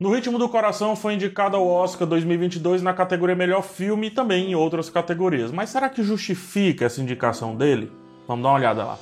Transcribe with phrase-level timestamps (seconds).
[0.00, 4.50] No Ritmo do Coração foi indicado ao Oscar 2022 na categoria Melhor Filme e também
[4.50, 5.52] em outras categorias.
[5.52, 7.92] Mas será que justifica essa indicação dele?
[8.26, 8.98] Vamos dar uma olhada lá.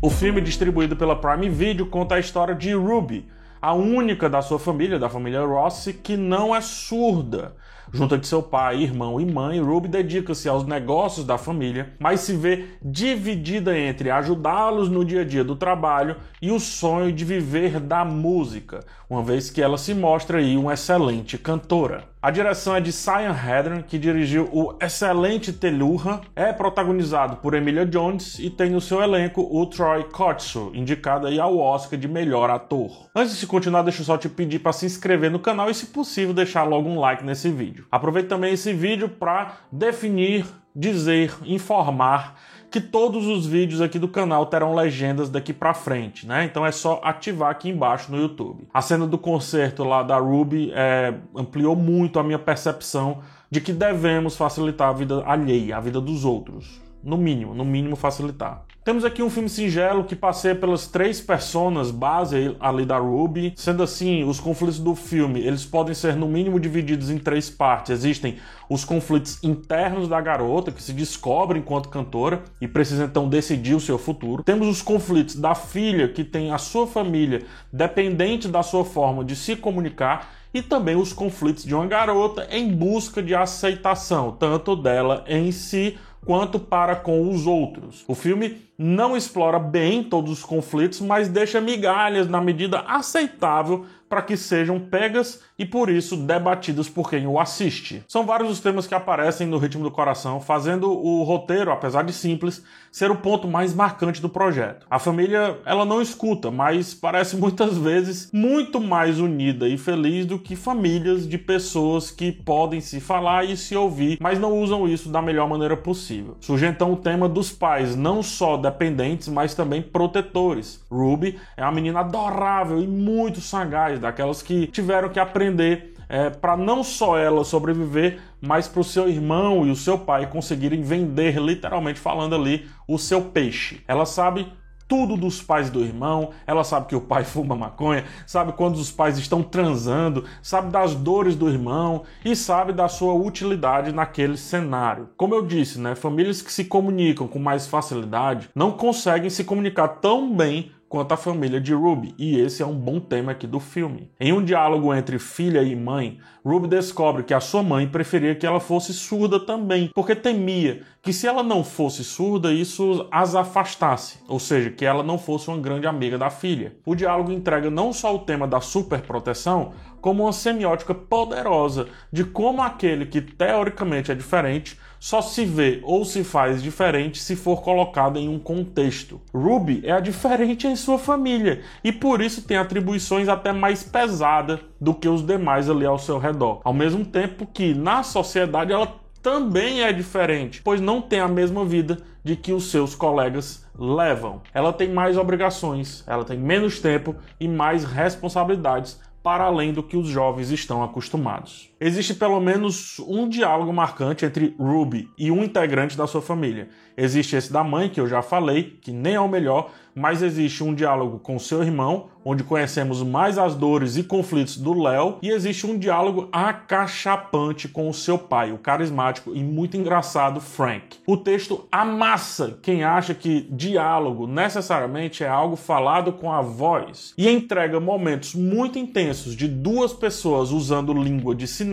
[0.00, 3.28] O filme, distribuído pela Prime Video, conta a história de Ruby,
[3.60, 7.56] a única da sua família, da família Rossi, que não é surda.
[7.92, 12.34] Junto de seu pai, irmão e mãe, Ruby dedica-se aos negócios da família, mas se
[12.34, 17.80] vê dividida entre ajudá-los no dia a dia do trabalho e o sonho de viver
[17.80, 22.04] da música, uma vez que ela se mostra aí uma excelente cantora.
[22.20, 27.86] A direção é de Cyan Hedren, que dirigiu o excelente Telurra, é protagonizado por Emilia
[27.86, 32.50] Jones e tem no seu elenco o Troy Kotsur, indicado aí ao Oscar de melhor
[32.50, 33.08] ator.
[33.14, 35.86] Antes de continuar, deixa eu só te pedir para se inscrever no canal e, se
[35.86, 37.86] possível, deixar logo um like nesse vídeo.
[37.88, 40.44] Aproveite também esse vídeo para definir,
[40.74, 42.34] dizer, informar
[42.70, 46.44] que todos os vídeos aqui do canal terão legendas daqui para frente, né?
[46.44, 48.68] Então é só ativar aqui embaixo no YouTube.
[48.72, 53.72] A cena do concerto lá da Ruby é, ampliou muito a minha percepção de que
[53.72, 56.80] devemos facilitar a vida alheia, a vida dos outros.
[57.02, 58.67] No mínimo, no mínimo facilitar.
[58.88, 63.52] Temos aqui um filme singelo que passeia pelas três personas base ali da Ruby.
[63.54, 67.90] Sendo assim, os conflitos do filme, eles podem ser no mínimo divididos em três partes.
[67.90, 73.74] Existem os conflitos internos da garota, que se descobre enquanto cantora e precisa então decidir
[73.74, 74.42] o seu futuro.
[74.42, 79.36] Temos os conflitos da filha, que tem a sua família dependente da sua forma de
[79.36, 85.24] se comunicar e também os conflitos de uma garota em busca de aceitação, tanto dela
[85.28, 88.04] em si quanto para com os outros.
[88.06, 94.22] O filme não explora bem todos os conflitos, mas deixa migalhas na medida aceitável para
[94.22, 98.02] que sejam pegas e por isso debatidas por quem o assiste.
[98.06, 102.12] São vários os temas que aparecem no Ritmo do Coração, fazendo o roteiro, apesar de
[102.12, 104.86] simples, ser o ponto mais marcante do projeto.
[104.90, 110.38] A família, ela não escuta, mas parece muitas vezes muito mais unida e feliz do
[110.38, 115.08] que famílias de pessoas que podem se falar e se ouvir, mas não usam isso
[115.08, 116.36] da melhor maneira possível.
[116.40, 120.84] Surge então o tema dos pais, não só dependentes, mas também protetores.
[120.90, 126.56] Ruby é uma menina adorável e muito sagaz, daquelas que tiveram que aprender é, para
[126.56, 131.38] não só ela sobreviver, mas para o seu irmão e o seu pai conseguirem vender,
[131.38, 133.82] literalmente falando ali, o seu peixe.
[133.86, 134.50] Ela sabe
[134.88, 138.90] tudo dos pais do irmão, ela sabe que o pai fuma maconha, sabe quando os
[138.90, 145.10] pais estão transando, sabe das dores do irmão e sabe da sua utilidade naquele cenário.
[145.16, 149.88] Como eu disse, né, famílias que se comunicam com mais facilidade não conseguem se comunicar
[149.88, 153.60] tão bem quanto a família de Ruby, e esse é um bom tema aqui do
[153.60, 154.10] filme.
[154.18, 158.46] Em um diálogo entre filha e mãe, Ruby descobre que a sua mãe preferia que
[158.46, 164.18] ela fosse surda também, porque temia que se ela não fosse surda, isso as afastasse,
[164.28, 166.76] ou seja, que ela não fosse uma grande amiga da filha.
[166.84, 172.62] O diálogo entrega não só o tema da superproteção, como uma semiótica poderosa de como
[172.62, 178.18] aquele que teoricamente é diferente só se vê ou se faz diferente se for colocado
[178.18, 179.20] em um contexto.
[179.32, 184.58] Ruby é a diferente em sua família e por isso tem atribuições até mais pesadas
[184.80, 186.60] do que os demais ali ao seu redor.
[186.64, 191.64] Ao mesmo tempo que na sociedade ela também é diferente, pois não tem a mesma
[191.64, 194.42] vida de que os seus colegas levam.
[194.52, 199.94] Ela tem mais obrigações, ela tem menos tempo e mais responsabilidades para além do que
[199.94, 201.68] os jovens estão acostumados.
[201.80, 206.68] Existe pelo menos um diálogo marcante entre Ruby e um integrante da sua família.
[206.96, 210.62] Existe esse da mãe, que eu já falei, que nem é o melhor, mas existe
[210.62, 215.30] um diálogo com seu irmão, onde conhecemos mais as dores e conflitos do Léo, e
[215.30, 220.98] existe um diálogo acachapante com o seu pai, o carismático e muito engraçado Frank.
[221.06, 227.28] O texto amassa quem acha que diálogo necessariamente é algo falado com a voz e
[227.28, 231.67] entrega momentos muito intensos de duas pessoas usando língua de sinais,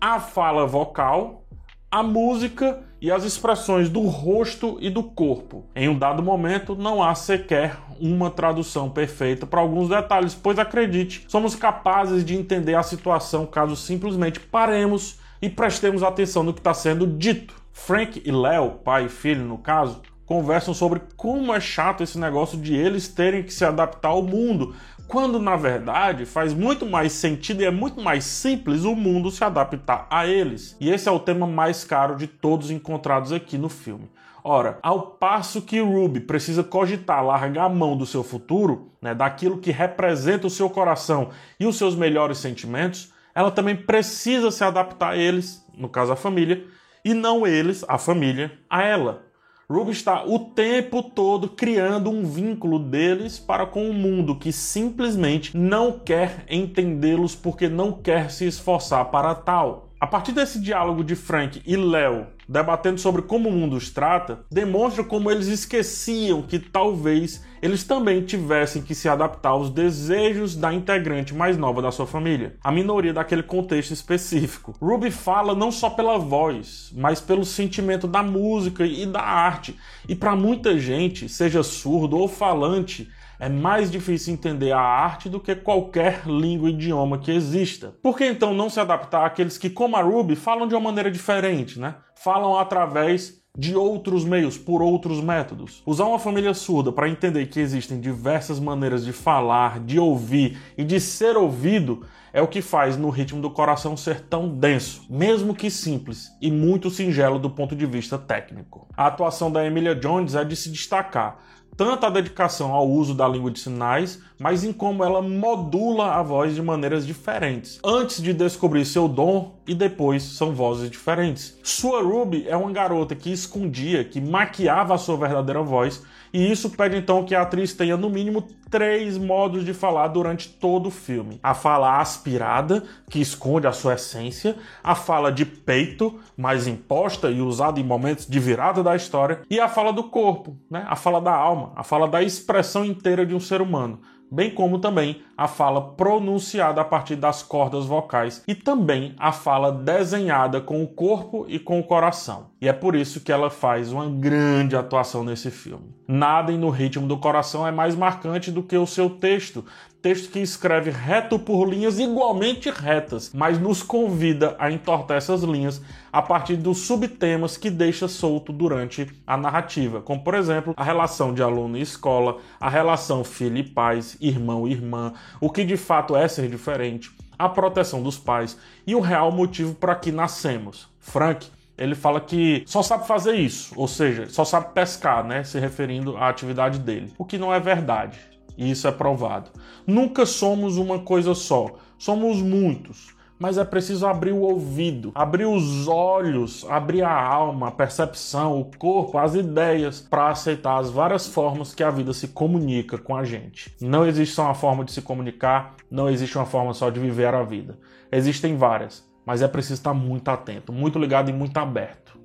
[0.00, 1.46] a fala vocal
[1.90, 5.64] a música e as expressões do rosto e do corpo.
[5.74, 11.24] Em um dado momento, não há sequer uma tradução perfeita para alguns detalhes, pois acredite,
[11.28, 16.74] somos capazes de entender a situação caso simplesmente paremos e prestemos atenção no que está
[16.74, 17.54] sendo dito.
[17.72, 22.58] Frank e Léo, pai e filho no caso, conversam sobre como é chato esse negócio
[22.58, 24.74] de eles terem que se adaptar ao mundo,
[25.06, 29.44] quando na verdade faz muito mais sentido e é muito mais simples o mundo se
[29.44, 30.76] adaptar a eles.
[30.80, 34.10] E esse é o tema mais caro de todos encontrados aqui no filme.
[34.42, 39.58] Ora, ao passo que Ruby precisa cogitar largar a mão do seu futuro, né, daquilo
[39.58, 45.10] que representa o seu coração e os seus melhores sentimentos, ela também precisa se adaptar
[45.10, 46.64] a eles, no caso a família,
[47.04, 49.25] e não eles, a família, a ela.
[49.68, 55.56] Ruby está o tempo todo criando um vínculo deles para com o mundo que simplesmente
[55.56, 59.85] não quer entendê-los porque não quer se esforçar para tal.
[60.06, 64.44] A partir desse diálogo de Frank e Léo debatendo sobre como o mundo os trata,
[64.48, 70.72] demonstra como eles esqueciam que talvez eles também tivessem que se adaptar aos desejos da
[70.72, 74.76] integrante mais nova da sua família, a minoria daquele contexto específico.
[74.80, 79.76] Ruby fala não só pela voz, mas pelo sentimento da música e da arte.
[80.08, 85.40] E para muita gente, seja surdo ou falante, é mais difícil entender a arte do
[85.40, 87.94] que qualquer língua e idioma que exista.
[88.02, 91.10] Por que então não se adaptar àqueles que, como a Ruby, falam de uma maneira
[91.10, 91.96] diferente, né?
[92.14, 95.82] Falam através de outros meios, por outros métodos.
[95.86, 100.84] Usar uma família surda para entender que existem diversas maneiras de falar, de ouvir e
[100.84, 102.06] de ser ouvido
[102.36, 106.50] é o que faz no ritmo do coração ser tão denso, mesmo que simples e
[106.50, 108.86] muito singelo do ponto de vista técnico.
[108.94, 111.38] A atuação da Emilia Jones é de se destacar,
[111.76, 116.22] tanto a dedicação ao uso da língua de sinais, mas em como ela modula a
[116.22, 121.58] voz de maneiras diferentes, antes de descobrir seu dom e depois são vozes diferentes.
[121.62, 126.02] Sua Ruby é uma garota que escondia, que maquiava a sua verdadeira voz
[126.36, 130.50] e isso pede então que a atriz tenha no mínimo três modos de falar durante
[130.50, 134.54] todo o filme: a fala aspirada, que esconde a sua essência,
[134.84, 139.58] a fala de peito, mais imposta e usada em momentos de virada da história, e
[139.58, 140.84] a fala do corpo, né?
[140.86, 144.00] a fala da alma, a fala da expressão inteira de um ser humano
[144.30, 149.70] bem como também a fala pronunciada a partir das cordas vocais e também a fala
[149.70, 152.46] desenhada com o corpo e com o coração.
[152.60, 155.94] E é por isso que ela faz uma grande atuação nesse filme.
[156.08, 159.64] Nada no ritmo do coração é mais marcante do que o seu texto,
[160.00, 165.82] texto que escreve reto por linhas igualmente retas, mas nos convida a entortar essas linhas
[166.16, 171.34] a partir dos subtemas que deixa solto durante a narrativa, como por exemplo a relação
[171.34, 175.76] de aluno e escola, a relação filho e pais, irmão e irmã, o que de
[175.76, 180.88] fato é ser diferente, a proteção dos pais e o real motivo para que nascemos.
[180.98, 185.60] Frank ele fala que só sabe fazer isso, ou seja, só sabe pescar, né, se
[185.60, 188.18] referindo à atividade dele, o que não é verdade
[188.56, 189.50] e isso é provado.
[189.86, 193.14] Nunca somos uma coisa só, somos muitos.
[193.38, 198.64] Mas é preciso abrir o ouvido, abrir os olhos, abrir a alma, a percepção, o
[198.78, 203.24] corpo, as ideias para aceitar as várias formas que a vida se comunica com a
[203.24, 203.74] gente.
[203.80, 207.34] Não existe só uma forma de se comunicar, não existe uma forma só de viver
[207.34, 207.78] a vida.
[208.10, 212.18] Existem várias, mas é preciso estar muito atento, muito ligado e muito aberto.